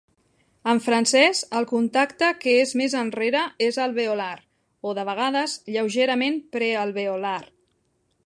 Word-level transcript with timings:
En 0.71 0.79
francès, 0.83 1.41
el 1.59 1.67
contacte 1.71 2.29
que 2.45 2.55
és 2.61 2.71
més 2.81 2.95
enrere 3.01 3.43
és 3.67 3.77
alveolar 3.85 4.31
o, 4.41 4.95
de 5.01 5.05
vegades, 5.11 5.57
lleugerament 5.77 6.43
prealveolar. 6.57 7.41